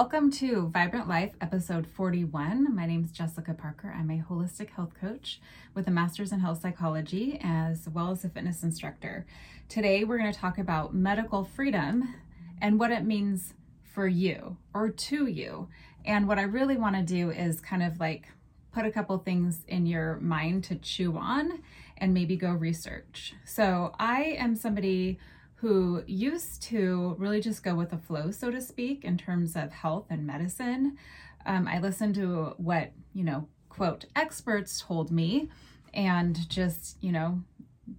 Welcome 0.00 0.30
to 0.30 0.70
Vibrant 0.72 1.08
Life, 1.08 1.32
episode 1.42 1.86
41. 1.86 2.74
My 2.74 2.86
name 2.86 3.04
is 3.04 3.12
Jessica 3.12 3.52
Parker. 3.52 3.94
I'm 3.94 4.10
a 4.10 4.24
holistic 4.26 4.70
health 4.70 4.94
coach 4.98 5.42
with 5.74 5.86
a 5.88 5.90
master's 5.90 6.32
in 6.32 6.40
health 6.40 6.62
psychology 6.62 7.38
as 7.44 7.86
well 7.86 8.10
as 8.10 8.24
a 8.24 8.30
fitness 8.30 8.62
instructor. 8.62 9.26
Today, 9.68 10.04
we're 10.04 10.16
going 10.16 10.32
to 10.32 10.38
talk 10.38 10.56
about 10.56 10.94
medical 10.94 11.44
freedom 11.44 12.14
and 12.62 12.80
what 12.80 12.90
it 12.90 13.04
means 13.04 13.52
for 13.92 14.08
you 14.08 14.56
or 14.72 14.88
to 14.88 15.26
you. 15.26 15.68
And 16.06 16.26
what 16.26 16.38
I 16.38 16.44
really 16.44 16.78
want 16.78 16.96
to 16.96 17.02
do 17.02 17.30
is 17.30 17.60
kind 17.60 17.82
of 17.82 18.00
like 18.00 18.26
put 18.72 18.86
a 18.86 18.90
couple 18.90 19.18
things 19.18 19.66
in 19.68 19.84
your 19.84 20.18
mind 20.20 20.64
to 20.64 20.76
chew 20.76 21.18
on 21.18 21.60
and 21.98 22.14
maybe 22.14 22.36
go 22.36 22.52
research. 22.52 23.34
So, 23.44 23.94
I 23.98 24.34
am 24.38 24.56
somebody 24.56 25.18
who 25.60 26.02
used 26.06 26.62
to 26.62 27.14
really 27.18 27.40
just 27.40 27.62
go 27.62 27.74
with 27.74 27.90
the 27.90 27.98
flow, 27.98 28.30
so 28.30 28.50
to 28.50 28.62
speak, 28.62 29.04
in 29.04 29.18
terms 29.18 29.56
of 29.56 29.72
health 29.72 30.06
and 30.08 30.26
medicine. 30.26 30.96
Um, 31.44 31.68
I 31.68 31.78
listened 31.78 32.14
to 32.14 32.54
what, 32.56 32.92
you 33.12 33.24
know, 33.24 33.46
quote, 33.68 34.06
experts 34.16 34.80
told 34.80 35.10
me 35.10 35.50
and 35.92 36.48
just, 36.48 36.96
you 37.02 37.12
know, 37.12 37.42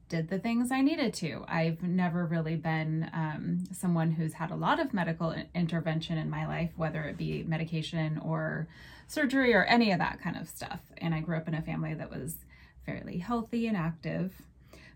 did 0.10 0.30
the 0.30 0.40
things 0.40 0.72
I 0.72 0.82
needed 0.82 1.14
to. 1.16 1.46
I've 1.48 1.84
never 1.84 2.26
really 2.26 2.56
been 2.56 3.10
um, 3.14 3.66
someone 3.72 4.12
who's 4.12 4.34
had 4.34 4.50
a 4.50 4.56
lot 4.56 4.80
of 4.80 4.94
medical 4.94 5.36
intervention 5.54 6.18
in 6.18 6.30
my 6.30 6.48
life, 6.48 6.72
whether 6.78 7.04
it 7.04 7.18
be 7.18 7.44
medication 7.44 8.20
or 8.23 8.68
surgery 9.08 9.54
or 9.54 9.66
any 9.66 9.92
of 9.92 10.00
that 10.00 10.20
kind 10.20 10.36
of 10.36 10.48
stuff. 10.48 10.80
And 10.98 11.14
I 11.14 11.20
grew 11.20 11.38
up 11.38 11.48
in 11.48 11.54
a 11.54 11.62
family 11.62 11.94
that 11.94 12.09
was 12.09 12.38
fairly 12.86 13.20
healthy 13.20 13.68
and 13.68 13.78
active. 13.78 14.34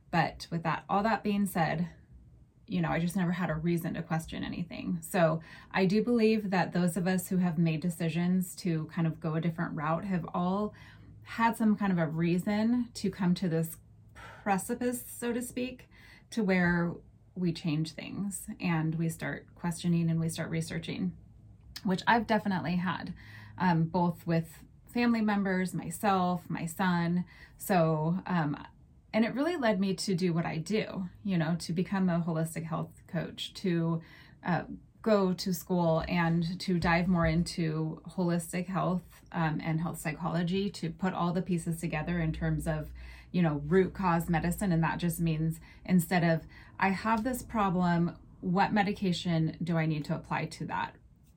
But 0.09 0.47
with 0.49 0.63
that, 0.63 0.83
all 0.89 1.03
that 1.03 1.23
being 1.23 1.45
said, 1.45 1.89
you 2.67 2.81
know, 2.81 2.89
I 2.89 2.99
just 2.99 3.15
never 3.15 3.31
had 3.31 3.49
a 3.49 3.55
reason 3.55 3.93
to 3.93 4.01
question 4.01 4.43
anything. 4.43 4.99
So 5.01 5.41
I 5.71 5.85
do 5.85 6.03
believe 6.03 6.49
that 6.49 6.73
those 6.73 6.97
of 6.97 7.07
us 7.07 7.27
who 7.27 7.37
have 7.37 7.57
made 7.57 7.81
decisions 7.81 8.55
to 8.57 8.89
kind 8.93 9.07
of 9.07 9.19
go 9.19 9.35
a 9.35 9.41
different 9.41 9.75
route 9.75 10.05
have 10.05 10.25
all 10.33 10.73
had 11.23 11.57
some 11.57 11.75
kind 11.75 11.91
of 11.91 11.97
a 11.97 12.07
reason 12.07 12.89
to 12.95 13.09
come 13.09 13.33
to 13.35 13.49
this 13.49 13.77
precipice, 14.43 15.03
so 15.07 15.33
to 15.33 15.41
speak, 15.41 15.89
to 16.31 16.43
where 16.43 16.93
we 17.35 17.51
change 17.51 17.91
things 17.91 18.43
and 18.59 18.95
we 18.95 19.09
start 19.09 19.45
questioning 19.55 20.09
and 20.09 20.19
we 20.19 20.29
start 20.29 20.49
researching, 20.49 21.11
which 21.83 22.01
I've 22.07 22.27
definitely 22.27 22.77
had, 22.77 23.13
um, 23.57 23.83
both 23.83 24.25
with 24.25 24.59
family 24.93 25.21
members, 25.21 25.73
myself, 25.73 26.43
my 26.47 26.65
son. 26.65 27.25
So 27.57 28.19
um, 28.25 28.57
and 29.15 29.23
it 29.23 29.33
really 29.33 29.55
led 29.55 29.79
me 29.79 29.93
to 29.93 30.13
do 30.13 30.33
what 30.33 30.45
I 30.45 30.57
do, 30.57 31.07
you 31.23 31.37
know, 31.37 31.55
to 31.59 31.71
become 31.71 32.09
a 32.09 32.19
holistic 32.19 32.65
health 32.65 32.91
coach, 33.07 33.53
to 33.53 34.01
uh, 34.45 34.63
go 35.01 35.31
to 35.31 35.53
school 35.53 36.03
and 36.09 36.59
to 36.59 36.77
dive 36.77 37.07
more 37.07 37.25
into 37.25 38.01
holistic 38.09 38.67
health 38.67 39.03
um, 39.31 39.61
and 39.63 39.79
health 39.79 40.01
psychology, 40.01 40.69
to 40.71 40.89
put 40.89 41.13
all 41.13 41.31
the 41.31 41.41
pieces 41.41 41.79
together 41.79 42.19
in 42.19 42.33
terms 42.33 42.67
of, 42.67 42.91
you 43.31 43.41
know, 43.41 43.61
root 43.67 43.93
cause 43.93 44.27
medicine. 44.27 44.73
And 44.73 44.83
that 44.83 44.97
just 44.97 45.21
means 45.21 45.61
instead 45.85 46.25
of, 46.25 46.41
I 46.77 46.89
have 46.89 47.23
this 47.23 47.41
problem, 47.41 48.17
what 48.41 48.73
medication 48.73 49.55
do 49.63 49.77
I 49.77 49.85
need 49.85 50.03
to 50.05 50.15
apply 50.15 50.47
to 50.47 50.65
that? 50.65 50.93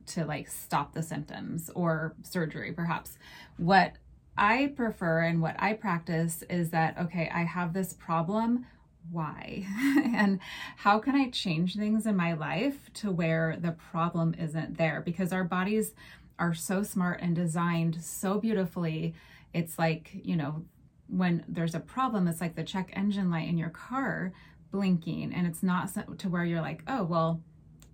to 0.07 0.25
like 0.25 0.49
stop 0.49 0.95
the 0.95 1.03
symptoms 1.03 1.71
or 1.75 2.15
surgery 2.23 2.73
perhaps 2.73 3.19
what 3.59 3.93
I 4.39 4.73
prefer 4.77 5.21
and 5.23 5.43
what 5.43 5.57
I 5.59 5.73
practice 5.75 6.43
is 6.49 6.71
that, 6.71 6.97
okay, 6.99 7.31
I 7.35 7.43
have 7.43 7.73
this 7.73 7.93
problem. 7.93 8.67
Why? 9.11 9.67
and 10.15 10.39
how 10.77 10.99
can 11.01 11.17
I 11.17 11.31
change 11.31 11.77
things 11.77 12.07
in 12.07 12.17
my 12.17 12.35
life 12.35 12.93
to 12.95 13.11
where 13.11 13.57
the 13.59 13.73
problem 13.73 14.35
isn't 14.39 14.79
there? 14.79 15.03
Because 15.05 15.33
our 15.33 15.45
bodies 15.45 15.93
are 16.39 16.55
so 16.55 16.83
smart 16.83 17.21
and 17.21 17.35
designed 17.35 18.03
so 18.03 18.39
beautifully. 18.39 19.15
It's 19.53 19.79
like, 19.79 20.11
you 20.23 20.37
know, 20.37 20.65
when 21.09 21.45
there's 21.49 21.75
a 21.75 21.81
problem, 21.81 22.29
it's 22.29 22.41
like 22.41 22.55
the 22.55 22.63
check 22.63 22.91
engine 22.95 23.31
light 23.31 23.49
in 23.49 23.59
your 23.59 23.71
car 23.71 24.33
blinking. 24.71 25.33
And 25.35 25.47
it's 25.47 25.63
not 25.63 25.91
to 26.19 26.29
where 26.29 26.45
you're 26.45 26.61
like, 26.61 26.83
oh, 26.87 27.03
well, 27.03 27.43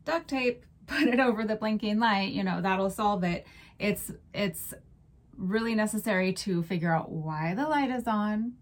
duct 0.04 0.28
tape, 0.28 0.64
put 0.86 1.02
it 1.02 1.20
over 1.20 1.44
the 1.44 1.56
blinking 1.56 1.98
light, 1.98 2.32
you 2.32 2.44
know, 2.44 2.60
that'll 2.60 2.90
solve 2.90 3.24
it. 3.24 3.46
It's, 3.78 4.10
it's, 4.34 4.74
really 5.36 5.74
necessary 5.74 6.32
to 6.32 6.62
figure 6.62 6.92
out 6.92 7.10
why 7.10 7.54
the 7.54 7.68
light 7.68 7.90
is 7.90 8.06
on. 8.06 8.54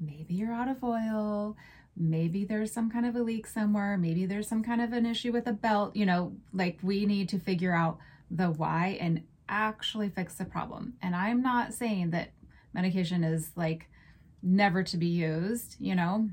Maybe 0.00 0.34
you're 0.34 0.52
out 0.52 0.68
of 0.68 0.82
oil. 0.82 1.56
Maybe 1.96 2.44
there's 2.44 2.72
some 2.72 2.90
kind 2.90 3.06
of 3.06 3.14
a 3.14 3.22
leak 3.22 3.46
somewhere. 3.46 3.96
Maybe 3.96 4.26
there's 4.26 4.48
some 4.48 4.64
kind 4.64 4.80
of 4.80 4.92
an 4.92 5.06
issue 5.06 5.32
with 5.32 5.46
a 5.46 5.52
belt. 5.52 5.94
You 5.94 6.06
know, 6.06 6.32
like 6.52 6.78
we 6.82 7.06
need 7.06 7.28
to 7.30 7.38
figure 7.38 7.74
out 7.74 7.98
the 8.30 8.48
why 8.48 8.98
and 9.00 9.22
actually 9.48 10.08
fix 10.08 10.34
the 10.34 10.44
problem. 10.44 10.94
And 11.02 11.14
I'm 11.14 11.42
not 11.42 11.74
saying 11.74 12.10
that 12.10 12.32
medication 12.72 13.22
is 13.22 13.50
like 13.54 13.88
never 14.42 14.82
to 14.82 14.96
be 14.96 15.06
used, 15.06 15.76
you 15.78 15.94
know. 15.94 16.28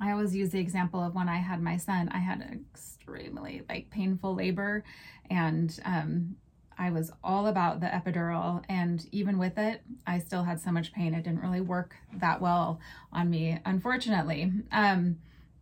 I 0.00 0.12
always 0.12 0.34
use 0.34 0.50
the 0.50 0.60
example 0.60 1.02
of 1.02 1.14
when 1.14 1.28
I 1.28 1.36
had 1.36 1.62
my 1.62 1.76
son, 1.76 2.08
I 2.08 2.18
had 2.18 2.60
extremely 2.72 3.62
like 3.68 3.90
painful 3.90 4.34
labor 4.34 4.84
and 5.28 5.78
um 5.84 6.36
I 6.80 6.90
was 6.90 7.12
all 7.22 7.46
about 7.46 7.80
the 7.80 7.88
epidural, 7.88 8.64
and 8.66 9.06
even 9.12 9.36
with 9.36 9.58
it, 9.58 9.82
I 10.06 10.18
still 10.18 10.44
had 10.44 10.58
so 10.58 10.72
much 10.72 10.94
pain. 10.94 11.12
It 11.12 11.24
didn't 11.24 11.42
really 11.42 11.60
work 11.60 11.94
that 12.14 12.40
well 12.40 12.80
on 13.12 13.28
me, 13.28 13.58
unfortunately. 13.66 14.50
Um, 14.72 15.18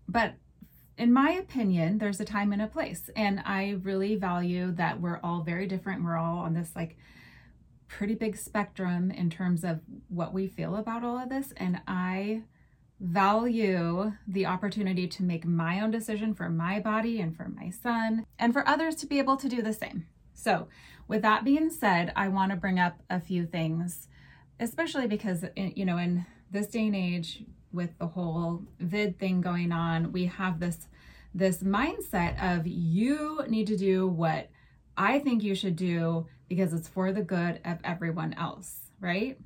but 0.08 0.34
in 0.96 1.12
my 1.12 1.32
opinion, 1.32 1.98
there's 1.98 2.20
a 2.20 2.24
time 2.24 2.52
and 2.52 2.62
a 2.62 2.68
place, 2.68 3.10
and 3.16 3.42
I 3.44 3.78
really 3.82 4.14
value 4.14 4.70
that 4.72 5.00
we're 5.00 5.18
all 5.24 5.42
very 5.42 5.66
different. 5.66 6.04
We're 6.04 6.16
all 6.16 6.38
on 6.38 6.54
this 6.54 6.70
like 6.76 6.96
pretty 7.88 8.14
big 8.14 8.36
spectrum 8.36 9.10
in 9.10 9.28
terms 9.28 9.64
of 9.64 9.80
what 10.08 10.32
we 10.32 10.46
feel 10.46 10.76
about 10.76 11.02
all 11.02 11.18
of 11.18 11.30
this, 11.30 11.52
and 11.56 11.80
I 11.88 12.42
value 13.00 14.12
the 14.28 14.46
opportunity 14.46 15.08
to 15.08 15.24
make 15.24 15.44
my 15.44 15.80
own 15.80 15.90
decision 15.90 16.32
for 16.32 16.48
my 16.48 16.78
body 16.78 17.20
and 17.20 17.36
for 17.36 17.48
my 17.48 17.70
son, 17.70 18.24
and 18.38 18.52
for 18.52 18.66
others 18.68 18.94
to 18.96 19.06
be 19.06 19.18
able 19.18 19.36
to 19.36 19.48
do 19.48 19.62
the 19.62 19.72
same. 19.72 20.06
So, 20.38 20.68
with 21.08 21.22
that 21.22 21.44
being 21.44 21.68
said, 21.68 22.12
I 22.14 22.28
want 22.28 22.52
to 22.52 22.56
bring 22.56 22.78
up 22.78 23.02
a 23.10 23.18
few 23.18 23.44
things, 23.44 24.06
especially 24.60 25.08
because, 25.08 25.44
you 25.56 25.84
know, 25.84 25.98
in 25.98 26.26
this 26.50 26.68
day 26.68 26.86
and 26.86 26.94
age, 26.94 27.42
with 27.72 27.98
the 27.98 28.06
whole 28.06 28.62
vid 28.78 29.18
thing 29.18 29.40
going 29.40 29.72
on, 29.72 30.12
we 30.12 30.26
have 30.26 30.60
this 30.60 30.86
this 31.34 31.58
mindset 31.58 32.42
of 32.42 32.66
you 32.66 33.42
need 33.48 33.66
to 33.66 33.76
do 33.76 34.06
what 34.06 34.48
I 34.96 35.18
think 35.18 35.42
you 35.42 35.54
should 35.54 35.76
do 35.76 36.26
because 36.48 36.72
it's 36.72 36.88
for 36.88 37.12
the 37.12 37.22
good 37.22 37.60
of 37.64 37.78
everyone 37.84 38.32
else, 38.34 38.90
right? 39.00 39.38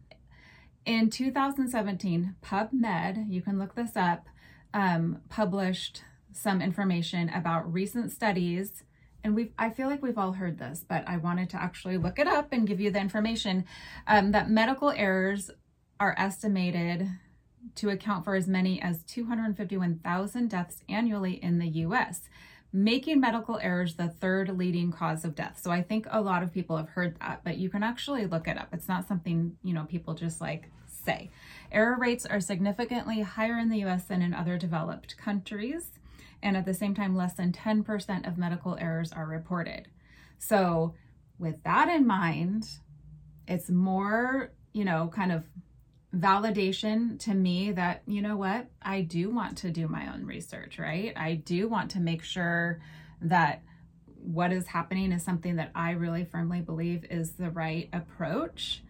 In 0.84 1.10
2017, 1.10 2.36
PubMed, 2.42 3.32
you 3.32 3.42
can 3.42 3.58
look 3.58 3.74
this 3.74 3.96
up, 3.96 4.26
um, 4.72 5.22
published 5.28 6.04
some 6.32 6.62
information 6.62 7.28
about 7.30 7.72
recent 7.72 8.12
studies 8.12 8.84
and 9.24 9.34
we've 9.34 9.52
I 9.58 9.70
feel 9.70 9.88
like 9.88 10.02
we've 10.02 10.18
all 10.18 10.32
heard 10.32 10.58
this, 10.58 10.84
but 10.86 11.04
I 11.06 11.16
wanted 11.16 11.50
to 11.50 11.62
actually 11.62 11.96
look 11.96 12.18
it 12.18 12.26
up 12.26 12.52
and 12.52 12.66
give 12.66 12.80
you 12.80 12.90
the 12.90 13.00
information 13.00 13.64
um, 14.06 14.32
that 14.32 14.50
medical 14.50 14.90
errors 14.90 15.50
are 16.00 16.14
estimated 16.18 17.08
to 17.76 17.90
account 17.90 18.24
for 18.24 18.34
as 18.34 18.48
many 18.48 18.82
as 18.82 19.04
251,000 19.04 20.50
deaths 20.50 20.82
annually 20.88 21.34
in 21.34 21.58
the 21.58 21.68
US, 21.68 22.22
making 22.72 23.20
medical 23.20 23.58
errors 23.60 23.94
the 23.94 24.08
third 24.08 24.48
leading 24.58 24.90
cause 24.90 25.24
of 25.24 25.34
death. 25.34 25.60
So 25.62 25.70
I 25.70 25.82
think 25.82 26.06
a 26.10 26.20
lot 26.20 26.42
of 26.42 26.52
people 26.52 26.76
have 26.76 26.90
heard 26.90 27.18
that, 27.20 27.42
but 27.44 27.58
you 27.58 27.70
can 27.70 27.82
actually 27.82 28.26
look 28.26 28.48
it 28.48 28.58
up. 28.58 28.68
It's 28.72 28.88
not 28.88 29.06
something, 29.06 29.56
you 29.62 29.72
know, 29.72 29.84
people 29.84 30.14
just 30.14 30.40
like 30.40 30.70
say. 30.86 31.30
Error 31.70 31.96
rates 31.98 32.26
are 32.26 32.40
significantly 32.40 33.20
higher 33.20 33.58
in 33.58 33.68
the 33.68 33.84
US 33.84 34.04
than 34.04 34.22
in 34.22 34.34
other 34.34 34.58
developed 34.58 35.16
countries 35.16 35.90
and 36.42 36.56
at 36.56 36.64
the 36.64 36.74
same 36.74 36.94
time, 36.94 37.16
less 37.16 37.34
than 37.34 37.52
10% 37.52 38.26
of 38.26 38.38
medical 38.38 38.76
errors 38.80 39.12
are 39.12 39.26
reported. 39.26 39.88
So, 40.38 40.94
with 41.38 41.62
that 41.64 41.88
in 41.88 42.06
mind, 42.06 42.68
it's 43.48 43.70
more, 43.70 44.52
you 44.72 44.84
know, 44.84 45.08
kind 45.08 45.32
of 45.32 45.44
validation 46.14 47.18
to 47.20 47.34
me 47.34 47.72
that, 47.72 48.02
you 48.06 48.22
know 48.22 48.36
what, 48.36 48.66
I 48.82 49.00
do 49.00 49.30
want 49.30 49.58
to 49.58 49.70
do 49.70 49.88
my 49.88 50.12
own 50.12 50.26
research, 50.26 50.78
right? 50.78 51.12
I 51.16 51.34
do 51.34 51.68
want 51.68 51.92
to 51.92 52.00
make 52.00 52.22
sure 52.22 52.80
that 53.22 53.62
what 54.22 54.52
is 54.52 54.66
happening 54.66 55.10
is 55.12 55.22
something 55.22 55.56
that 55.56 55.70
I 55.74 55.92
really 55.92 56.24
firmly 56.24 56.60
believe 56.60 57.04
is 57.10 57.32
the 57.32 57.50
right 57.50 57.88
approach 57.92 58.82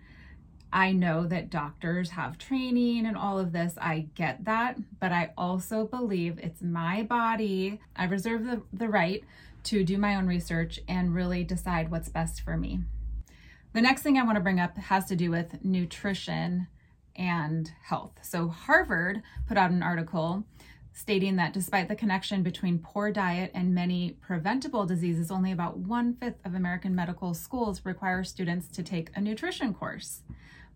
I 0.72 0.92
know 0.92 1.26
that 1.26 1.50
doctors 1.50 2.10
have 2.10 2.38
training 2.38 3.06
and 3.06 3.16
all 3.16 3.38
of 3.38 3.52
this. 3.52 3.74
I 3.80 4.06
get 4.14 4.44
that. 4.46 4.78
But 5.00 5.12
I 5.12 5.32
also 5.36 5.86
believe 5.86 6.38
it's 6.38 6.62
my 6.62 7.02
body. 7.02 7.80
I 7.94 8.04
reserve 8.04 8.44
the, 8.44 8.62
the 8.72 8.88
right 8.88 9.22
to 9.64 9.84
do 9.84 9.98
my 9.98 10.16
own 10.16 10.26
research 10.26 10.80
and 10.88 11.14
really 11.14 11.44
decide 11.44 11.90
what's 11.90 12.08
best 12.08 12.40
for 12.40 12.56
me. 12.56 12.80
The 13.74 13.82
next 13.82 14.02
thing 14.02 14.18
I 14.18 14.24
want 14.24 14.36
to 14.36 14.42
bring 14.42 14.60
up 14.60 14.76
has 14.76 15.04
to 15.06 15.16
do 15.16 15.30
with 15.30 15.64
nutrition 15.64 16.68
and 17.16 17.70
health. 17.84 18.12
So, 18.22 18.48
Harvard 18.48 19.22
put 19.46 19.56
out 19.56 19.70
an 19.70 19.82
article 19.82 20.44
stating 20.94 21.36
that 21.36 21.52
despite 21.54 21.88
the 21.88 21.96
connection 21.96 22.42
between 22.42 22.78
poor 22.78 23.10
diet 23.10 23.50
and 23.54 23.74
many 23.74 24.10
preventable 24.20 24.84
diseases, 24.84 25.30
only 25.30 25.52
about 25.52 25.78
one 25.78 26.14
fifth 26.14 26.44
of 26.44 26.54
American 26.54 26.94
medical 26.94 27.32
schools 27.34 27.80
require 27.84 28.24
students 28.24 28.68
to 28.68 28.82
take 28.82 29.10
a 29.14 29.20
nutrition 29.20 29.72
course. 29.72 30.22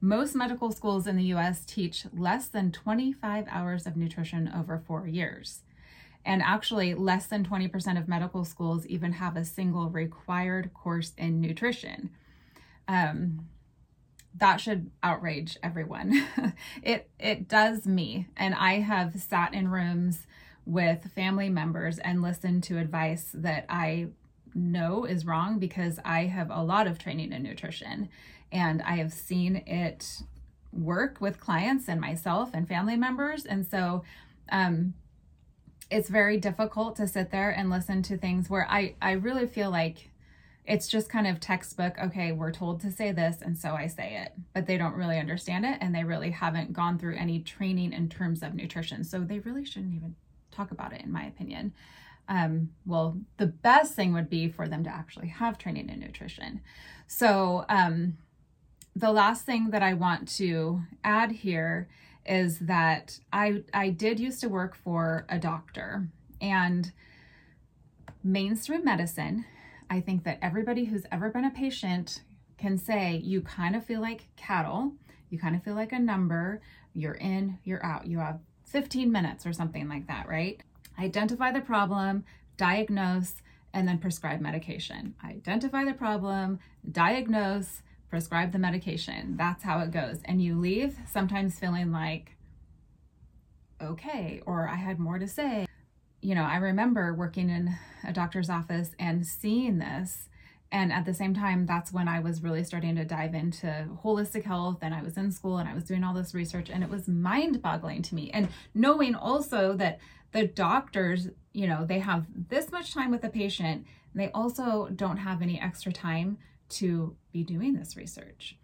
Most 0.01 0.35
medical 0.35 0.71
schools 0.73 1.07
in 1.07 1.17
the 1.17 1.35
US 1.35 1.65
teach 1.65 2.07
less 2.13 2.47
than 2.49 2.73
25 2.73 3.47
hours 3.49 3.87
of 3.87 3.97
nutrition 3.97 4.51
over 4.55 4.79
four 4.79 5.07
years. 5.07 5.63
And 6.25 6.43
actually, 6.43 6.95
less 6.95 7.27
than 7.27 7.45
20% 7.45 7.99
of 7.99 8.09
medical 8.09 8.45
schools 8.45 8.87
even 8.87 9.13
have 9.13 9.37
a 9.37 9.45
single 9.45 9.89
required 9.89 10.75
course 10.75 11.13
in 11.17 11.41
nutrition. 11.41 12.11
Um, 12.89 13.49
that 14.39 14.61
should 14.61 14.91
outrage 15.03 15.57
everyone. 15.63 16.27
it 16.83 17.09
it 17.19 17.49
does 17.49 17.87
me, 17.87 18.27
and 18.37 18.55
I 18.55 18.81
have 18.81 19.21
sat 19.21 19.55
in 19.55 19.69
rooms 19.69 20.27
with 20.67 21.11
family 21.15 21.49
members 21.49 21.99
and 21.99 22.23
listened 22.23 22.65
to 22.65 22.79
advice 22.79 23.31
that 23.33 23.65
I 23.69 24.09
know 24.55 25.05
is 25.05 25.25
wrong 25.25 25.59
because 25.59 25.99
I 26.05 26.25
have 26.25 26.51
a 26.51 26.63
lot 26.63 26.87
of 26.87 26.99
training 26.99 27.33
in 27.33 27.43
nutrition 27.43 28.09
and 28.57 28.81
I 28.81 28.97
have 28.97 29.13
seen 29.13 29.57
it 29.67 30.23
work 30.73 31.21
with 31.21 31.39
clients 31.39 31.89
and 31.89 32.01
myself 32.01 32.51
and 32.55 32.67
family 32.67 32.97
members. 32.97 33.45
And 33.45 33.67
so 33.67 34.03
um, 34.51 34.95
it's 35.91 36.09
very 36.09 36.39
difficult 36.39 36.97
to 36.97 37.07
sit 37.07 37.31
there 37.31 37.51
and 37.51 37.69
listen 37.69 38.03
to 38.05 38.17
things 38.17 38.49
where 38.49 38.67
I, 38.71 38.95
I 39.03 39.13
really 39.13 39.47
feel 39.47 39.71
like 39.71 40.09
it's 40.65 40.89
just 40.89 41.11
kind 41.11 41.27
of 41.27 41.39
textbook, 41.39 41.97
okay, 42.03 42.33
we're 42.33 42.51
told 42.51 42.81
to 42.81 42.91
say 42.91 43.13
this, 43.13 43.43
and 43.43 43.59
so 43.59 43.75
I 43.75 43.89
say 43.89 44.25
it. 44.25 44.33
But 44.55 44.67
they 44.67 44.79
don't 44.79 44.95
really 44.95 45.19
understand 45.19 45.67
it, 45.67 45.77
and 45.83 45.95
they 45.95 46.03
really 46.03 46.31
haven't 46.31 46.73
gone 46.73 46.99
through 46.99 47.17
any 47.17 47.41
training 47.41 47.93
in 47.93 48.09
terms 48.09 48.43
of 48.43 48.55
nutrition. 48.55 49.05
So 49.05 49.21
they 49.21 49.39
really 49.41 49.67
shouldn't 49.67 49.95
even 49.95 50.17
talk 50.51 50.71
about 50.73 50.95
it, 50.95 51.03
in 51.03 51.13
my 51.13 51.25
opinion. 51.25 51.75
Um, 52.29 52.71
well, 52.87 53.19
the 53.37 53.47
best 53.47 53.95
thing 53.95 54.15
would 54.15 54.31
be 54.31 54.49
for 54.49 54.67
them 54.67 54.83
to 54.83 54.91
actually 54.91 55.29
have 55.29 55.59
training 55.59 55.89
in 55.91 56.01
nutrition. 56.01 56.63
So, 57.07 57.65
um, 57.69 58.17
the 58.97 59.13
last 59.13 59.45
thing 59.45 59.71
that 59.71 59.83
I 59.83 59.95
want 59.95 60.27
to 60.37 60.83
add 61.05 61.31
here 61.31 61.89
is 62.25 62.59
that 62.61 63.21
I 63.33 63.63
I 63.73 63.91
did 63.91 64.19
used 64.19 64.41
to 64.41 64.49
work 64.49 64.75
for 64.75 65.27
a 65.29 65.39
doctor 65.39 66.09
and 66.41 66.93
mainstream 68.25 68.85
medicine 68.85 69.45
I 69.89 70.01
think 70.01 70.25
that 70.25 70.39
everybody 70.43 70.85
who's 70.85 71.07
ever 71.13 71.31
been 71.31 71.45
a 71.45 71.51
patient 71.51 72.23
can 72.59 72.79
say 72.79 73.21
you 73.23 73.41
kind 73.43 73.77
of 73.77 73.85
feel 73.85 74.01
like 74.01 74.29
cattle, 74.37 74.93
you 75.31 75.39
kind 75.39 75.55
of 75.55 75.63
feel 75.63 75.75
like 75.75 75.93
a 75.93 75.99
number, 75.99 76.61
you're 76.95 77.15
in, 77.15 77.59
you're 77.65 77.85
out. 77.85 78.07
You 78.07 78.19
have 78.19 78.41
15 78.65 79.13
minutes 79.13 79.47
or 79.47 79.53
something 79.53 79.89
like 79.89 80.07
that, 80.09 80.29
right? 80.29 80.61
Identify 80.99 81.53
the 81.53 81.61
problem, 81.61 82.25
diagnose, 82.57 83.35
and 83.73 83.87
then 83.87 83.99
prescribe 83.99 84.41
medication. 84.41 85.15
Identify 85.25 85.85
the 85.85 85.93
problem, 85.93 86.59
diagnose, 86.91 87.83
prescribe 88.09 88.53
the 88.53 88.59
medication. 88.59 89.37
That's 89.37 89.63
how 89.63 89.81
it 89.81 89.91
goes. 89.91 90.19
And 90.25 90.43
you 90.43 90.59
leave 90.59 90.97
sometimes 91.11 91.59
feeling 91.59 91.93
like, 91.93 92.37
okay, 93.83 94.43
or 94.47 94.69
I 94.69 94.77
had 94.77 94.99
more 94.99 95.19
to 95.19 95.29
say 95.29 95.67
you 96.27 96.35
know, 96.35 96.43
I 96.43 96.57
remember 96.57 97.15
working 97.15 97.51
in 97.51 97.77
a 98.05 98.13
doctor's 98.13 98.51
office 98.51 98.91
and 98.99 99.25
seeing 99.25 99.79
this. 99.79 100.29
And 100.73 100.93
at 100.93 101.05
the 101.05 101.15
same 101.15 101.35
time, 101.35 101.67
that's 101.67 101.93
when 101.93 102.09
I 102.09 102.19
was 102.19 102.43
really 102.43 102.65
starting 102.65 102.97
to 102.97 103.05
dive 103.05 103.33
into 103.33 103.87
holistic 104.03 104.43
health. 104.43 104.79
And 104.83 104.93
I 104.93 105.03
was 105.03 105.17
in 105.17 105.31
school 105.31 105.59
and 105.59 105.69
I 105.69 105.75
was 105.75 105.85
doing 105.85 106.03
all 106.03 106.15
this 106.15 106.35
research, 106.35 106.69
and 106.69 106.83
it 106.83 106.91
was 106.91 107.07
mind 107.07 107.63
boggling 107.63 108.03
to 108.03 108.17
me. 108.17 108.33
And 108.33 108.49
knowing 108.75 109.15
also 109.15 109.75
that 109.75 110.01
the 110.33 110.49
doctors, 110.49 111.29
you 111.53 111.69
know, 111.69 111.87
they 111.87 112.01
have 112.01 112.27
this 112.49 112.73
much 112.73 112.93
time 112.93 113.13
with 113.13 113.23
the 113.23 113.29
patient, 113.29 113.87
they 114.13 114.33
also 114.33 114.89
don't 114.93 115.19
have 115.19 115.43
any 115.43 115.61
extra 115.61 115.93
time 115.93 116.39
to 116.69 117.17
be 117.33 117.43
doing 117.43 117.75
this 117.75 117.97
research. 117.97 118.57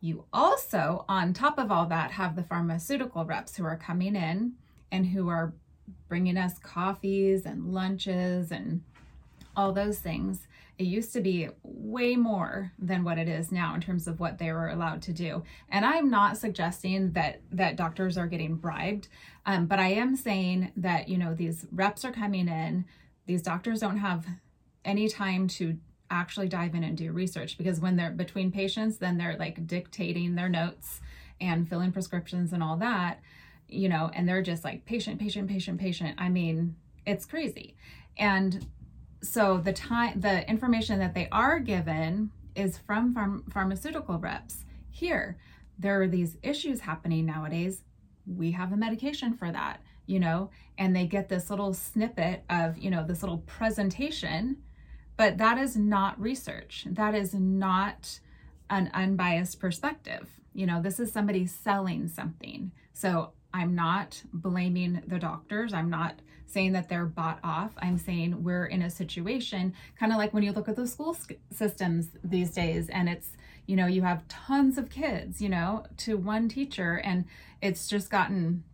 You 0.00 0.24
also, 0.32 1.04
on 1.08 1.32
top 1.32 1.58
of 1.58 1.70
all 1.70 1.86
that, 1.86 2.12
have 2.12 2.34
the 2.34 2.42
pharmaceutical 2.42 3.24
reps 3.24 3.56
who 3.56 3.64
are 3.64 3.76
coming 3.76 4.16
in 4.16 4.54
and 4.90 5.06
who 5.06 5.28
are 5.28 5.54
bringing 6.08 6.36
us 6.36 6.58
coffees 6.58 7.46
and 7.46 7.72
lunches 7.72 8.50
and 8.50 8.82
all 9.56 9.72
those 9.72 9.98
things. 9.98 10.46
It 10.78 10.84
used 10.84 11.12
to 11.12 11.20
be 11.20 11.48
way 11.62 12.16
more 12.16 12.72
than 12.78 13.04
what 13.04 13.18
it 13.18 13.28
is 13.28 13.52
now 13.52 13.74
in 13.74 13.80
terms 13.80 14.08
of 14.08 14.18
what 14.18 14.38
they 14.38 14.52
were 14.52 14.68
allowed 14.68 15.02
to 15.02 15.12
do. 15.12 15.44
And 15.68 15.84
I'm 15.84 16.10
not 16.10 16.38
suggesting 16.38 17.12
that 17.12 17.40
that 17.52 17.76
doctors 17.76 18.18
are 18.18 18.26
getting 18.26 18.56
bribed, 18.56 19.08
um, 19.46 19.66
but 19.66 19.78
I 19.78 19.88
am 19.88 20.16
saying 20.16 20.72
that 20.76 21.08
you 21.08 21.18
know 21.18 21.34
these 21.34 21.66
reps 21.70 22.04
are 22.04 22.12
coming 22.12 22.48
in. 22.48 22.86
These 23.26 23.42
doctors 23.42 23.80
don't 23.80 23.98
have 23.98 24.26
any 24.84 25.08
time 25.08 25.46
to 25.48 25.78
actually 26.12 26.48
dive 26.48 26.74
in 26.74 26.84
and 26.84 26.96
do 26.96 27.10
research 27.10 27.58
because 27.58 27.80
when 27.80 27.96
they're 27.96 28.10
between 28.10 28.52
patients, 28.52 28.98
then 28.98 29.18
they're 29.18 29.36
like 29.38 29.66
dictating 29.66 30.34
their 30.34 30.48
notes 30.48 31.00
and 31.40 31.68
filling 31.68 31.90
prescriptions 31.90 32.52
and 32.52 32.62
all 32.62 32.76
that 32.76 33.20
you 33.72 33.88
know, 33.88 34.10
and 34.14 34.28
they're 34.28 34.42
just 34.42 34.64
like 34.64 34.84
patient, 34.84 35.18
patient, 35.18 35.48
patient, 35.48 35.80
patient. 35.80 36.14
I 36.18 36.28
mean, 36.28 36.76
it's 37.06 37.24
crazy. 37.24 37.74
And 38.18 38.66
so 39.22 39.58
the 39.58 39.72
time, 39.72 40.20
the 40.20 40.48
information 40.48 40.98
that 40.98 41.14
they 41.14 41.28
are 41.32 41.58
given 41.58 42.30
is 42.54 42.78
from 42.78 43.14
pharm- 43.14 43.50
pharmaceutical 43.52 44.18
reps. 44.18 44.64
Here, 44.90 45.38
there 45.78 46.00
are 46.02 46.08
these 46.08 46.36
issues 46.42 46.80
happening 46.80 47.24
nowadays. 47.24 47.82
We 48.26 48.52
have 48.52 48.72
a 48.72 48.76
medication 48.76 49.32
for 49.34 49.50
that, 49.50 49.80
you 50.06 50.20
know, 50.20 50.50
and 50.76 50.94
they 50.94 51.06
get 51.06 51.28
this 51.28 51.48
little 51.48 51.72
snippet 51.72 52.44
of, 52.50 52.76
you 52.76 52.90
know, 52.90 53.04
this 53.04 53.22
little 53.22 53.38
presentation, 53.38 54.58
but 55.22 55.38
that 55.38 55.56
is 55.56 55.76
not 55.76 56.20
research. 56.20 56.84
That 56.90 57.14
is 57.14 57.32
not 57.32 58.18
an 58.68 58.90
unbiased 58.92 59.60
perspective. 59.60 60.28
You 60.52 60.66
know, 60.66 60.82
this 60.82 60.98
is 60.98 61.12
somebody 61.12 61.46
selling 61.46 62.08
something. 62.08 62.72
So 62.92 63.30
I'm 63.54 63.76
not 63.76 64.20
blaming 64.32 65.00
the 65.06 65.20
doctors. 65.20 65.72
I'm 65.72 65.88
not 65.90 66.18
saying 66.46 66.72
that 66.72 66.88
they're 66.88 67.04
bought 67.04 67.38
off. 67.44 67.70
I'm 67.78 67.98
saying 67.98 68.42
we're 68.42 68.66
in 68.66 68.82
a 68.82 68.90
situation 68.90 69.74
kind 69.96 70.10
of 70.10 70.18
like 70.18 70.34
when 70.34 70.42
you 70.42 70.50
look 70.50 70.68
at 70.68 70.74
the 70.74 70.88
school 70.88 71.16
systems 71.52 72.08
these 72.24 72.50
days 72.50 72.88
and 72.88 73.08
it's, 73.08 73.28
you 73.66 73.76
know, 73.76 73.86
you 73.86 74.02
have 74.02 74.26
tons 74.26 74.76
of 74.76 74.90
kids, 74.90 75.40
you 75.40 75.48
know, 75.48 75.84
to 75.98 76.16
one 76.16 76.48
teacher 76.48 77.00
and 77.04 77.26
it's 77.60 77.86
just 77.86 78.10
gotten 78.10 78.64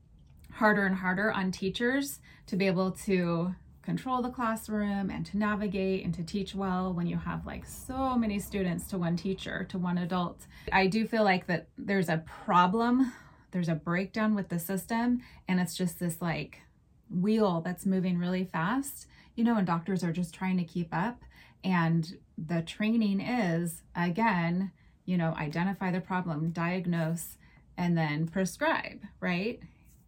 harder 0.52 0.87
and 0.87 0.97
harder 0.97 1.31
on 1.31 1.52
teachers 1.52 2.21
to 2.47 2.57
be 2.57 2.67
able 2.67 2.93
to 2.93 3.55
control 3.88 4.21
the 4.21 4.28
classroom 4.28 5.09
and 5.09 5.25
to 5.25 5.38
navigate 5.38 6.04
and 6.04 6.12
to 6.12 6.23
teach 6.23 6.54
well 6.54 6.92
when 6.92 7.07
you 7.07 7.16
have 7.16 7.47
like 7.47 7.64
so 7.64 8.18
many 8.18 8.38
students 8.38 8.87
to 8.87 8.99
one 8.99 9.16
teacher, 9.16 9.64
to 9.71 9.78
one 9.78 9.97
adult. 9.97 10.47
I 10.71 10.88
do 10.88 11.07
feel 11.07 11.25
like 11.25 11.47
that 11.47 11.68
there's 11.78 12.11
a 12.11 12.23
problem 12.45 13.14
there's 13.50 13.71
a 13.71 13.75
breakdown 13.75 14.35
with 14.35 14.50
the 14.50 14.59
system 14.59 15.23
and 15.49 15.59
it's 15.59 15.75
just 15.75 15.99
this 15.99 16.21
like 16.21 16.61
wheel 17.09 17.62
that's 17.62 17.87
moving 17.87 18.18
really 18.18 18.45
fast 18.45 19.07
you 19.37 19.42
know 19.42 19.57
and 19.57 19.66
doctors 19.66 20.04
are 20.04 20.12
just 20.12 20.35
trying 20.35 20.59
to 20.59 20.64
keep 20.64 20.88
up. 20.92 21.23
And 21.64 22.18
the 22.37 22.61
training 22.61 23.23
is 23.23 23.80
again 23.97 24.71
you 25.07 25.16
know 25.16 25.33
identify 25.38 25.90
the 25.90 26.02
problem 26.02 26.50
diagnose 26.50 27.38
and 27.78 27.97
then 27.97 28.28
prescribe 28.28 29.00
right? 29.21 29.61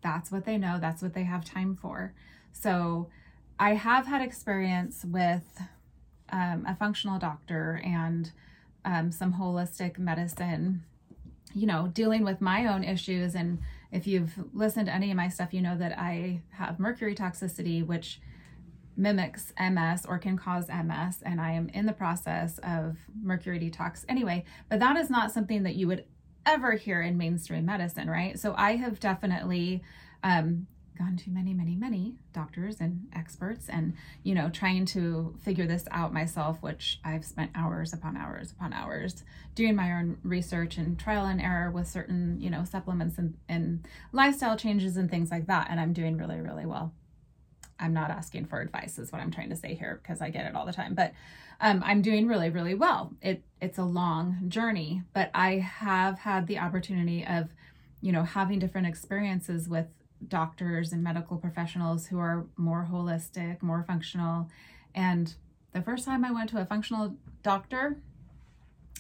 That's 0.02 0.30
what 0.30 0.44
they 0.44 0.58
know 0.58 0.76
that's 0.78 1.00
what 1.00 1.14
they 1.14 1.25
have 1.25 1.46
time 1.46 1.75
for. 1.80 2.12
So 2.52 3.08
i 3.61 3.75
have 3.75 4.07
had 4.07 4.21
experience 4.21 5.05
with 5.05 5.62
um, 6.33 6.64
a 6.67 6.75
functional 6.75 7.19
doctor 7.19 7.81
and 7.85 8.33
um, 8.85 9.12
some 9.12 9.35
holistic 9.35 9.99
medicine 9.99 10.83
you 11.55 11.67
know, 11.67 11.88
dealing 11.88 12.25
with 12.25 12.40
my 12.40 12.67
own 12.67 12.85
issues. 12.85 13.35
And 13.35 13.59
if 13.90 14.07
you've 14.07 14.33
listened 14.52 14.87
to 14.87 14.95
any 14.95 15.11
of 15.11 15.17
my 15.17 15.29
stuff, 15.29 15.52
you 15.52 15.61
know 15.61 15.76
that 15.76 15.99
I 15.99 16.43
have 16.50 16.79
mercury 16.79 17.14
toxicity, 17.14 17.85
which 17.85 18.21
mimics 18.97 19.52
MS 19.59 20.05
or 20.07 20.19
can 20.19 20.37
cause 20.37 20.69
MS. 20.69 21.23
And 21.25 21.40
I 21.40 21.52
am 21.52 21.69
in 21.71 21.87
the 21.87 21.93
process 21.93 22.59
of 22.62 22.99
mercury 23.23 23.59
detox 23.59 24.05
anyway. 24.09 24.45
But 24.69 24.81
that 24.81 24.97
is 24.97 25.11
not 25.11 25.33
something 25.33 25.62
that 25.64 25.75
you 25.75 25.87
would 25.88 26.05
ever 26.47 26.73
hear 26.73 27.02
in 27.02 27.17
mainstream 27.17 27.67
medicine, 27.67 28.09
right? 28.09 28.38
So 28.38 28.55
I 28.57 28.76
have 28.76 29.00
definitely 29.00 29.83
um, 30.23 30.67
gone 31.00 31.16
to 31.16 31.30
many, 31.30 31.54
many, 31.54 31.75
many 31.75 32.14
doctors 32.35 32.76
and 32.78 33.09
experts 33.14 33.69
and, 33.71 33.95
you 34.23 34.35
know, 34.35 34.50
trying 34.50 34.85
to 34.85 35.35
figure 35.42 35.66
this 35.66 35.87
out 35.90 36.12
myself, 36.12 36.59
which 36.61 37.00
I've 37.02 37.25
spent 37.25 37.50
hours 37.54 37.95
upon 37.95 38.19
hours 38.19 38.52
upon 38.52 38.75
hours 38.75 39.25
doing 39.54 39.75
my 39.75 39.92
own 39.92 40.19
research 40.23 40.76
and 40.76 40.99
trial 40.99 41.25
and 41.25 41.40
error 41.40 41.71
with 41.71 41.88
certain, 41.88 42.38
you 42.38 42.50
know, 42.50 42.64
supplements 42.64 43.16
and, 43.16 43.35
and 43.49 43.88
lifestyle 44.12 44.59
changes 44.59 44.99
and 44.99 45.11
things 45.11 45.30
like 45.30 45.47
that. 45.47 45.69
And 45.71 45.80
I'm 45.80 45.95
doing 45.95 46.19
really, 46.19 46.40
really 46.40 46.66
well. 46.66 46.92
I'm 47.78 47.95
not 47.95 48.11
asking 48.11 48.45
for 48.45 48.61
advice 48.61 48.99
is 48.99 49.11
what 49.11 49.23
I'm 49.23 49.30
trying 49.30 49.49
to 49.49 49.57
say 49.57 49.75
here 49.75 50.00
because 50.02 50.21
I 50.21 50.28
get 50.28 50.45
it 50.45 50.54
all 50.54 50.66
the 50.66 50.73
time. 50.73 50.95
But 50.95 51.14
um, 51.62 51.83
I'm 51.83 52.02
doing 52.02 52.26
really, 52.26 52.50
really 52.50 52.75
well. 52.75 53.14
It 53.23 53.42
it's 53.62 53.78
a 53.78 53.85
long 53.85 54.37
journey, 54.49 55.02
but 55.14 55.30
I 55.33 55.59
have 55.61 56.19
had 56.19 56.47
the 56.47 56.59
opportunity 56.59 57.25
of, 57.26 57.49
you 58.02 58.12
know, 58.12 58.23
having 58.23 58.59
different 58.59 58.87
experiences 58.87 59.66
with 59.66 59.87
doctors 60.28 60.92
and 60.92 61.02
medical 61.02 61.36
professionals 61.36 62.06
who 62.06 62.18
are 62.18 62.46
more 62.56 62.88
holistic, 62.90 63.62
more 63.62 63.84
functional. 63.86 64.48
And 64.94 65.34
the 65.72 65.82
first 65.82 66.04
time 66.04 66.24
I 66.24 66.30
went 66.30 66.50
to 66.50 66.60
a 66.60 66.66
functional 66.66 67.16
doctor, 67.42 67.96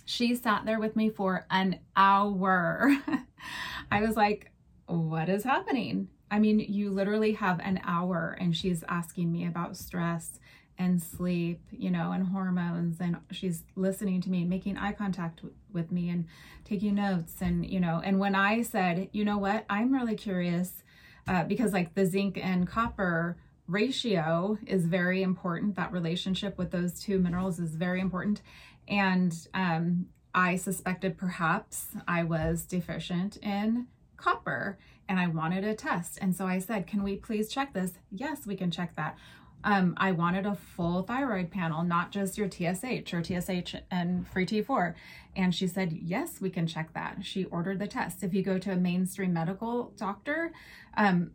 she 0.04 0.34
sat 0.34 0.64
there 0.64 0.80
with 0.80 0.96
me 0.96 1.10
for 1.10 1.46
an 1.50 1.78
hour. 1.96 2.96
I 3.92 4.00
was 4.00 4.16
like, 4.16 4.50
what 4.86 5.28
is 5.28 5.44
happening? 5.44 6.08
I 6.30 6.38
mean, 6.38 6.60
you 6.60 6.90
literally 6.90 7.32
have 7.32 7.60
an 7.60 7.80
hour 7.84 8.36
and 8.40 8.56
she's 8.56 8.84
asking 8.88 9.32
me 9.32 9.46
about 9.46 9.76
stress 9.76 10.38
and 10.78 11.02
sleep, 11.02 11.60
you 11.70 11.90
know, 11.90 12.12
and 12.12 12.28
hormones. 12.28 13.00
And 13.00 13.18
she's 13.30 13.64
listening 13.76 14.20
to 14.22 14.30
me 14.30 14.44
making 14.44 14.78
eye 14.78 14.92
contact 14.92 15.42
with 15.72 15.92
me 15.92 16.08
and 16.08 16.26
taking 16.64 16.94
notes. 16.94 17.34
And, 17.40 17.66
you 17.66 17.80
know, 17.80 18.00
and 18.02 18.18
when 18.18 18.34
I 18.34 18.62
said, 18.62 19.10
you 19.12 19.24
know 19.24 19.38
what, 19.38 19.64
I'm 19.68 19.92
really 19.92 20.14
curious 20.14 20.82
uh, 21.26 21.44
because 21.44 21.72
like 21.72 21.94
the 21.94 22.06
zinc 22.06 22.38
and 22.42 22.66
copper 22.66 23.36
ratio 23.66 24.58
is 24.66 24.86
very 24.86 25.22
important. 25.22 25.76
That 25.76 25.92
relationship 25.92 26.58
with 26.58 26.70
those 26.70 27.00
two 27.00 27.18
minerals 27.18 27.58
is 27.58 27.76
very 27.76 28.00
important. 28.00 28.42
And 28.88 29.34
um, 29.54 30.06
I 30.34 30.56
suspected 30.56 31.16
perhaps 31.16 31.88
I 32.06 32.24
was 32.24 32.64
deficient 32.64 33.36
in 33.38 33.86
copper 34.16 34.78
and 35.08 35.18
I 35.18 35.26
wanted 35.26 35.64
a 35.64 35.74
test. 35.74 36.18
And 36.20 36.34
so 36.36 36.46
I 36.46 36.58
said, 36.58 36.86
Can 36.86 37.02
we 37.02 37.16
please 37.16 37.48
check 37.48 37.72
this? 37.72 37.92
Yes, 38.10 38.46
we 38.46 38.56
can 38.56 38.70
check 38.70 38.94
that. 38.96 39.16
Um, 39.62 39.94
I 39.96 40.12
wanted 40.12 40.46
a 40.46 40.54
full 40.54 41.02
thyroid 41.02 41.50
panel, 41.50 41.82
not 41.82 42.12
just 42.12 42.38
your 42.38 42.50
TSH 42.50 43.12
or 43.12 43.22
TSH 43.22 43.76
and 43.90 44.26
free 44.26 44.46
T4. 44.46 44.94
And 45.36 45.54
she 45.54 45.66
said, 45.66 45.92
Yes, 45.92 46.40
we 46.40 46.50
can 46.50 46.66
check 46.66 46.92
that. 46.94 47.18
She 47.22 47.44
ordered 47.46 47.78
the 47.78 47.86
test. 47.86 48.22
If 48.22 48.34
you 48.34 48.42
go 48.42 48.58
to 48.58 48.72
a 48.72 48.76
mainstream 48.76 49.32
medical 49.32 49.92
doctor, 49.96 50.52
um, 50.96 51.32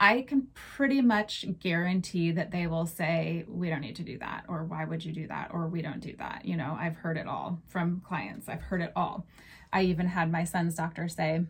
I 0.00 0.22
can 0.22 0.48
pretty 0.54 1.00
much 1.00 1.46
guarantee 1.60 2.32
that 2.32 2.50
they 2.50 2.66
will 2.66 2.86
say, 2.86 3.44
we 3.48 3.70
don't 3.70 3.80
need 3.80 3.96
to 3.96 4.02
do 4.02 4.18
that, 4.18 4.44
or 4.48 4.64
why 4.64 4.84
would 4.84 5.04
you 5.04 5.12
do 5.12 5.26
that, 5.28 5.50
or 5.52 5.68
we 5.68 5.82
don't 5.82 6.00
do 6.00 6.14
that. 6.18 6.44
You 6.44 6.56
know, 6.56 6.76
I've 6.78 6.96
heard 6.96 7.16
it 7.16 7.26
all 7.26 7.60
from 7.68 8.02
clients, 8.06 8.48
I've 8.48 8.60
heard 8.60 8.82
it 8.82 8.92
all. 8.96 9.26
I 9.72 9.82
even 9.82 10.06
had 10.06 10.30
my 10.30 10.44
son's 10.44 10.74
doctor 10.74 11.08
say, 11.08 11.44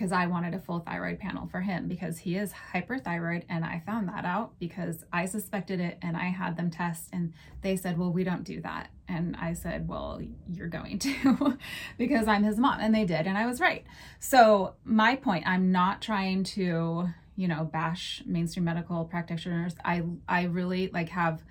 because 0.00 0.12
I 0.12 0.28
wanted 0.28 0.54
a 0.54 0.58
full 0.58 0.78
thyroid 0.80 1.18
panel 1.18 1.46
for 1.46 1.60
him 1.60 1.86
because 1.86 2.16
he 2.16 2.34
is 2.34 2.54
hyperthyroid. 2.72 3.42
And 3.50 3.66
I 3.66 3.82
found 3.84 4.08
that 4.08 4.24
out 4.24 4.58
because 4.58 5.04
I 5.12 5.26
suspected 5.26 5.78
it 5.78 5.98
and 6.00 6.16
I 6.16 6.30
had 6.30 6.56
them 6.56 6.70
test 6.70 7.10
and 7.12 7.34
they 7.60 7.76
said, 7.76 7.98
well, 7.98 8.10
we 8.10 8.24
don't 8.24 8.42
do 8.42 8.62
that. 8.62 8.88
And 9.08 9.36
I 9.36 9.52
said, 9.52 9.86
well, 9.86 10.18
you're 10.50 10.68
going 10.68 11.00
to 11.00 11.58
because 11.98 12.28
I'm 12.28 12.44
his 12.44 12.56
mom. 12.56 12.80
And 12.80 12.94
they 12.94 13.04
did. 13.04 13.26
And 13.26 13.36
I 13.36 13.44
was 13.44 13.60
right. 13.60 13.84
So, 14.18 14.72
my 14.84 15.16
point, 15.16 15.46
I'm 15.46 15.70
not 15.70 16.00
trying 16.00 16.44
to, 16.44 17.10
you 17.36 17.48
know, 17.48 17.64
bash 17.64 18.22
mainstream 18.24 18.64
medical 18.64 19.04
practitioners. 19.04 19.74
I, 19.84 20.02
I 20.26 20.44
really 20.44 20.88
like 20.88 21.10
have 21.10 21.42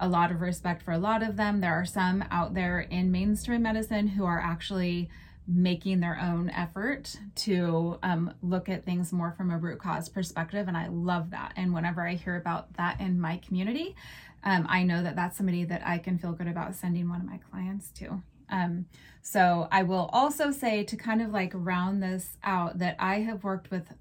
a 0.00 0.08
lot 0.08 0.30
of 0.30 0.40
respect 0.40 0.82
for 0.82 0.92
a 0.92 0.98
lot 0.98 1.22
of 1.22 1.36
them. 1.36 1.60
There 1.60 1.74
are 1.74 1.84
some 1.84 2.24
out 2.30 2.54
there 2.54 2.80
in 2.80 3.12
mainstream 3.12 3.60
medicine 3.60 4.08
who 4.08 4.24
are 4.24 4.40
actually 4.40 5.10
making 5.52 6.00
their 6.00 6.18
own 6.20 6.48
effort 6.50 7.16
to 7.34 7.98
um, 8.02 8.32
look 8.42 8.68
at 8.68 8.84
things 8.84 9.12
more 9.12 9.32
from 9.36 9.50
a 9.50 9.58
root 9.58 9.78
cause 9.78 10.08
perspective. 10.08 10.68
And 10.68 10.76
I 10.76 10.88
love 10.88 11.30
that. 11.30 11.52
And 11.56 11.74
whenever 11.74 12.06
I 12.06 12.14
hear 12.14 12.36
about 12.36 12.74
that 12.76 13.00
in 13.00 13.20
my 13.20 13.38
community, 13.38 13.96
um, 14.44 14.66
I 14.68 14.84
know 14.84 15.02
that 15.02 15.16
that's 15.16 15.36
somebody 15.36 15.64
that 15.64 15.82
I 15.84 15.98
can 15.98 16.18
feel 16.18 16.32
good 16.32 16.46
about 16.46 16.74
sending 16.74 17.08
one 17.08 17.20
of 17.20 17.26
my 17.26 17.38
clients 17.50 17.90
to. 17.92 18.22
Um, 18.48 18.86
so 19.22 19.68
I 19.70 19.82
will 19.82 20.08
also 20.12 20.50
say 20.50 20.84
to 20.84 20.96
kind 20.96 21.20
of 21.20 21.30
like 21.30 21.52
round 21.54 22.02
this 22.02 22.36
out 22.42 22.78
that 22.78 22.96
I 22.98 23.20
have 23.20 23.44
worked 23.44 23.70
with 23.70 23.92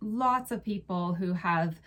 lots 0.00 0.50
of 0.50 0.64
people 0.64 1.14
who 1.14 1.34
have 1.34 1.80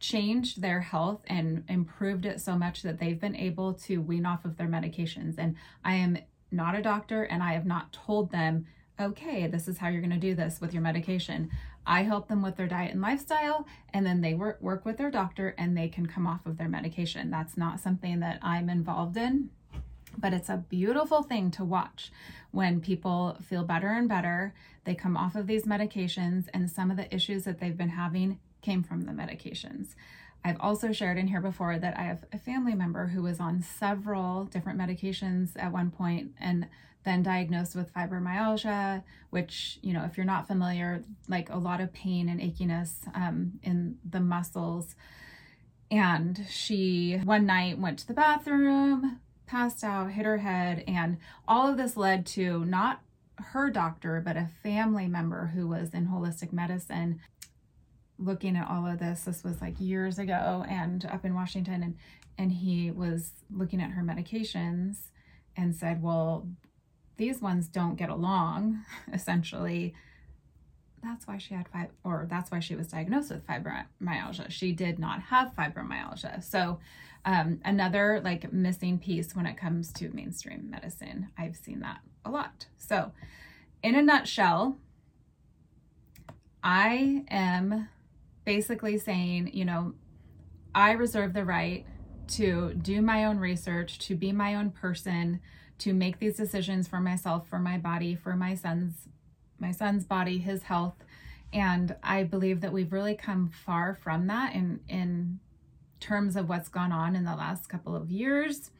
changed 0.00 0.62
their 0.62 0.80
health 0.80 1.20
and 1.26 1.62
improved 1.68 2.24
it 2.24 2.40
so 2.40 2.56
much 2.56 2.82
that 2.82 2.98
they've 2.98 3.20
been 3.20 3.36
able 3.36 3.74
to 3.74 3.98
wean 3.98 4.24
off 4.24 4.44
of 4.44 4.56
their 4.56 4.66
medications. 4.66 5.34
And 5.36 5.56
I 5.84 5.96
am 5.96 6.18
not 6.50 6.74
a 6.74 6.82
doctor 6.82 7.22
and 7.22 7.42
I 7.42 7.52
have 7.54 7.66
not 7.66 7.92
told 7.92 8.30
them, 8.30 8.66
okay, 9.00 9.46
this 9.46 9.66
is 9.66 9.78
how 9.78 9.88
you're 9.88 10.02
going 10.02 10.10
to 10.10 10.18
do 10.18 10.34
this 10.34 10.60
with 10.60 10.74
your 10.74 10.82
medication. 10.82 11.50
I 11.86 12.02
help 12.02 12.28
them 12.28 12.42
with 12.42 12.56
their 12.56 12.66
diet 12.66 12.92
and 12.92 13.00
lifestyle, 13.00 13.66
and 13.94 14.04
then 14.04 14.20
they 14.20 14.34
work, 14.34 14.58
work 14.60 14.84
with 14.84 14.98
their 14.98 15.10
doctor 15.10 15.54
and 15.56 15.76
they 15.76 15.88
can 15.88 16.06
come 16.06 16.26
off 16.26 16.44
of 16.44 16.58
their 16.58 16.68
medication. 16.68 17.30
That's 17.30 17.56
not 17.56 17.80
something 17.80 18.20
that 18.20 18.38
I'm 18.42 18.68
involved 18.68 19.16
in, 19.16 19.50
but 20.18 20.34
it's 20.34 20.50
a 20.50 20.64
beautiful 20.68 21.22
thing 21.22 21.50
to 21.52 21.64
watch 21.64 22.12
when 22.50 22.80
people 22.80 23.38
feel 23.42 23.64
better 23.64 23.88
and 23.88 24.08
better. 24.08 24.54
They 24.84 24.94
come 24.94 25.16
off 25.16 25.34
of 25.34 25.46
these 25.46 25.64
medications, 25.64 26.48
and 26.52 26.70
some 26.70 26.90
of 26.90 26.96
the 26.96 27.12
issues 27.14 27.44
that 27.44 27.60
they've 27.60 27.76
been 27.76 27.90
having 27.90 28.38
came 28.60 28.82
from 28.82 29.02
the 29.02 29.12
medications. 29.12 29.94
I've 30.44 30.60
also 30.60 30.92
shared 30.92 31.18
in 31.18 31.28
here 31.28 31.40
before 31.40 31.78
that 31.78 31.98
I 31.98 32.02
have 32.02 32.24
a 32.32 32.38
family 32.38 32.74
member 32.74 33.08
who 33.08 33.22
was 33.22 33.40
on 33.40 33.62
several 33.62 34.44
different 34.44 34.78
medications 34.78 35.50
at 35.56 35.72
one 35.72 35.90
point 35.90 36.32
and 36.40 36.66
then 37.04 37.22
diagnosed 37.22 37.74
with 37.74 37.92
fibromyalgia, 37.94 39.02
which, 39.30 39.78
you 39.82 39.92
know, 39.92 40.04
if 40.04 40.16
you're 40.16 40.26
not 40.26 40.46
familiar, 40.46 41.04
like 41.28 41.48
a 41.50 41.56
lot 41.56 41.80
of 41.80 41.92
pain 41.92 42.28
and 42.28 42.40
achiness 42.40 42.92
um, 43.14 43.52
in 43.62 43.98
the 44.08 44.20
muscles. 44.20 44.94
And 45.90 46.46
she 46.48 47.20
one 47.24 47.46
night 47.46 47.78
went 47.78 47.98
to 48.00 48.06
the 48.06 48.14
bathroom, 48.14 49.20
passed 49.46 49.82
out, 49.82 50.12
hit 50.12 50.26
her 50.26 50.38
head, 50.38 50.84
and 50.86 51.18
all 51.48 51.68
of 51.68 51.76
this 51.76 51.96
led 51.96 52.26
to 52.26 52.64
not 52.64 53.00
her 53.36 53.70
doctor, 53.70 54.22
but 54.24 54.36
a 54.36 54.50
family 54.62 55.08
member 55.08 55.46
who 55.54 55.66
was 55.66 55.94
in 55.94 56.08
holistic 56.08 56.52
medicine 56.52 57.20
looking 58.20 58.56
at 58.56 58.68
all 58.68 58.86
of 58.86 58.98
this. 58.98 59.24
This 59.24 59.42
was 59.42 59.60
like 59.60 59.74
years 59.80 60.18
ago 60.18 60.64
and 60.68 61.04
up 61.06 61.24
in 61.24 61.34
Washington 61.34 61.82
and 61.82 61.96
and 62.38 62.52
he 62.52 62.90
was 62.90 63.32
looking 63.50 63.82
at 63.82 63.90
her 63.90 64.02
medications 64.02 65.10
and 65.56 65.74
said, 65.74 66.02
"Well, 66.02 66.48
these 67.16 67.40
ones 67.40 67.68
don't 67.68 67.96
get 67.96 68.08
along." 68.08 68.82
Essentially, 69.12 69.94
that's 71.02 71.26
why 71.26 71.38
she 71.38 71.54
had 71.54 71.68
five 71.68 71.88
or 72.04 72.26
that's 72.30 72.50
why 72.50 72.60
she 72.60 72.74
was 72.74 72.88
diagnosed 72.88 73.30
with 73.30 73.46
fibromyalgia. 73.46 74.50
She 74.50 74.72
did 74.72 74.98
not 74.98 75.22
have 75.24 75.54
fibromyalgia. 75.54 76.42
So, 76.42 76.78
um, 77.24 77.60
another 77.64 78.20
like 78.24 78.52
missing 78.52 78.98
piece 78.98 79.34
when 79.34 79.46
it 79.46 79.56
comes 79.56 79.92
to 79.94 80.08
mainstream 80.10 80.70
medicine. 80.70 81.28
I've 81.36 81.56
seen 81.56 81.80
that 81.80 82.00
a 82.24 82.30
lot. 82.30 82.66
So, 82.78 83.12
in 83.82 83.94
a 83.94 84.02
nutshell, 84.02 84.78
I 86.62 87.24
am 87.28 87.88
basically 88.50 88.98
saying, 88.98 89.48
you 89.52 89.64
know, 89.64 89.94
I 90.74 90.90
reserve 90.90 91.34
the 91.34 91.44
right 91.44 91.86
to 92.30 92.74
do 92.74 93.00
my 93.00 93.26
own 93.26 93.38
research, 93.38 94.00
to 94.00 94.16
be 94.16 94.32
my 94.32 94.56
own 94.56 94.72
person, 94.72 95.40
to 95.78 95.92
make 95.92 96.18
these 96.18 96.36
decisions 96.36 96.88
for 96.88 96.98
myself, 96.98 97.46
for 97.48 97.60
my 97.60 97.78
body, 97.78 98.16
for 98.16 98.34
my 98.34 98.56
son's 98.56 99.06
my 99.60 99.70
son's 99.70 100.04
body, 100.04 100.38
his 100.38 100.64
health. 100.64 100.96
And 101.52 101.94
I 102.02 102.24
believe 102.24 102.60
that 102.62 102.72
we've 102.72 102.92
really 102.92 103.14
come 103.14 103.50
far 103.50 103.94
from 103.94 104.26
that 104.26 104.52
in 104.52 104.80
in 104.88 105.38
terms 106.00 106.34
of 106.34 106.48
what's 106.48 106.68
gone 106.68 106.90
on 106.90 107.14
in 107.14 107.22
the 107.22 107.36
last 107.36 107.68
couple 107.68 107.94
of 107.94 108.10
years 108.10 108.72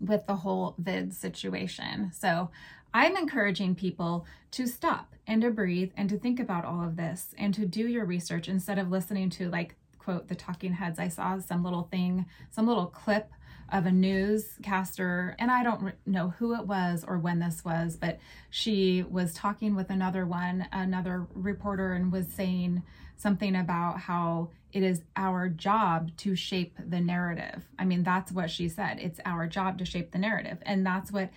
with 0.00 0.26
the 0.26 0.36
whole 0.36 0.74
vid 0.78 1.12
situation. 1.12 2.12
So 2.14 2.50
I'm 2.92 3.16
encouraging 3.16 3.74
people 3.74 4.26
to 4.52 4.66
stop 4.66 5.14
and 5.26 5.42
to 5.42 5.50
breathe 5.50 5.92
and 5.96 6.08
to 6.10 6.18
think 6.18 6.40
about 6.40 6.64
all 6.64 6.82
of 6.82 6.96
this 6.96 7.34
and 7.38 7.54
to 7.54 7.66
do 7.66 7.86
your 7.86 8.04
research 8.04 8.48
instead 8.48 8.78
of 8.78 8.90
listening 8.90 9.30
to, 9.30 9.48
like, 9.48 9.76
quote, 9.98 10.28
the 10.28 10.34
talking 10.34 10.72
heads. 10.72 10.98
I 10.98 11.08
saw 11.08 11.38
some 11.38 11.62
little 11.62 11.88
thing, 11.90 12.26
some 12.50 12.66
little 12.66 12.86
clip 12.86 13.30
of 13.72 13.86
a 13.86 13.92
newscaster, 13.92 15.36
and 15.38 15.50
I 15.50 15.62
don't 15.62 15.94
know 16.04 16.30
who 16.38 16.54
it 16.54 16.66
was 16.66 17.04
or 17.06 17.18
when 17.18 17.38
this 17.38 17.64
was, 17.64 17.96
but 17.96 18.18
she 18.48 19.04
was 19.08 19.32
talking 19.32 19.76
with 19.76 19.90
another 19.90 20.26
one, 20.26 20.66
another 20.72 21.28
reporter, 21.34 21.92
and 21.92 22.10
was 22.10 22.26
saying 22.26 22.82
something 23.16 23.54
about 23.54 24.00
how 24.00 24.50
it 24.72 24.82
is 24.82 25.02
our 25.16 25.48
job 25.48 26.10
to 26.16 26.34
shape 26.34 26.78
the 26.84 27.00
narrative. 27.00 27.62
I 27.78 27.84
mean, 27.84 28.02
that's 28.02 28.32
what 28.32 28.50
she 28.50 28.68
said. 28.68 28.98
It's 29.00 29.20
our 29.24 29.46
job 29.46 29.78
to 29.78 29.84
shape 29.84 30.10
the 30.10 30.18
narrative. 30.18 30.58
And 30.62 30.84
that's 30.84 31.12
what 31.12 31.30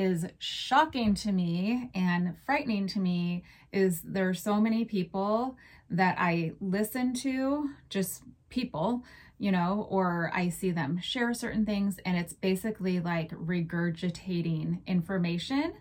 is 0.00 0.26
shocking 0.38 1.12
to 1.12 1.30
me 1.30 1.90
and 1.94 2.34
frightening 2.46 2.86
to 2.86 2.98
me 2.98 3.44
is 3.70 4.00
there 4.00 4.30
are 4.30 4.34
so 4.34 4.58
many 4.58 4.82
people 4.86 5.58
that 5.90 6.16
I 6.18 6.52
listen 6.58 7.12
to, 7.16 7.68
just 7.90 8.22
people, 8.48 9.04
you 9.38 9.52
know, 9.52 9.86
or 9.90 10.30
I 10.34 10.48
see 10.48 10.70
them 10.70 10.98
share 11.02 11.34
certain 11.34 11.66
things 11.66 11.98
and 12.06 12.16
it's 12.16 12.32
basically 12.32 12.98
like 12.98 13.30
regurgitating 13.32 14.86
information 14.86 15.74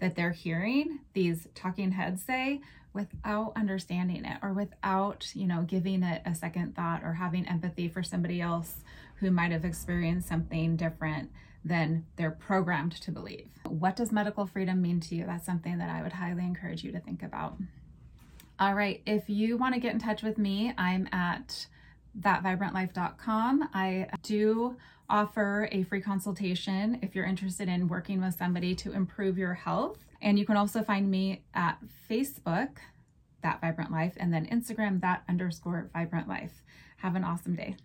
that 0.00 0.16
they're 0.16 0.32
hearing 0.32 0.98
these 1.14 1.48
talking 1.54 1.92
heads 1.92 2.22
say 2.22 2.60
without 2.92 3.52
understanding 3.56 4.26
it 4.26 4.36
or 4.42 4.52
without, 4.52 5.30
you 5.34 5.46
know, 5.46 5.62
giving 5.62 6.02
it 6.02 6.20
a 6.26 6.34
second 6.34 6.76
thought 6.76 7.02
or 7.02 7.14
having 7.14 7.48
empathy 7.48 7.88
for 7.88 8.02
somebody 8.02 8.42
else 8.42 8.82
who 9.20 9.30
might 9.30 9.50
have 9.50 9.64
experienced 9.64 10.28
something 10.28 10.76
different 10.76 11.30
than 11.64 12.06
they're 12.16 12.30
programmed 12.30 12.92
to 12.92 13.10
believe. 13.10 13.48
What 13.68 13.96
does 13.96 14.12
medical 14.12 14.46
freedom 14.46 14.82
mean 14.82 15.00
to 15.00 15.14
you? 15.14 15.26
That's 15.26 15.46
something 15.46 15.78
that 15.78 15.90
I 15.90 16.02
would 16.02 16.12
highly 16.12 16.44
encourage 16.44 16.82
you 16.84 16.92
to 16.92 17.00
think 17.00 17.22
about. 17.22 17.56
All 18.58 18.74
right, 18.74 19.00
if 19.06 19.28
you 19.28 19.56
want 19.56 19.74
to 19.74 19.80
get 19.80 19.92
in 19.92 19.98
touch 19.98 20.22
with 20.22 20.38
me, 20.38 20.72
I'm 20.76 21.08
at 21.12 21.66
thatvibrantlife.com. 22.20 23.70
I 23.72 24.08
do 24.22 24.76
offer 25.08 25.68
a 25.72 25.82
free 25.84 26.00
consultation 26.00 26.98
if 27.02 27.14
you're 27.14 27.26
interested 27.26 27.68
in 27.68 27.88
working 27.88 28.20
with 28.20 28.34
somebody 28.34 28.74
to 28.76 28.92
improve 28.92 29.38
your 29.38 29.54
health. 29.54 29.98
And 30.20 30.38
you 30.38 30.46
can 30.46 30.56
also 30.56 30.82
find 30.82 31.10
me 31.10 31.42
at 31.54 31.78
Facebook, 32.08 32.76
That 33.42 33.60
Vibrant 33.60 33.90
Life, 33.90 34.14
and 34.16 34.32
then 34.32 34.46
Instagram, 34.46 35.00
That 35.00 35.24
underscore 35.28 35.90
Vibrant 35.92 36.28
Life. 36.28 36.62
Have 36.98 37.16
an 37.16 37.24
awesome 37.24 37.56
day. 37.56 37.76